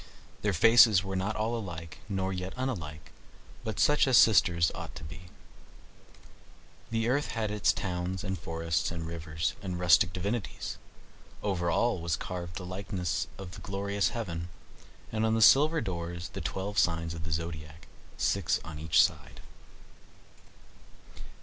[0.41, 3.11] Their faces were not all alike, nor yet unlike,
[3.63, 5.29] but such as sisters' ought to be.
[6.89, 10.11] [Footnote: See Proverbial Expressions.] The earth had its towns and forests and rivers and rustic
[10.11, 10.79] divinities.
[11.43, 14.49] Over all was carved the likeness of the glorious heaven;
[15.11, 17.85] and on the silver doors the twelve signs of the zodiac,
[18.17, 19.39] six on each side.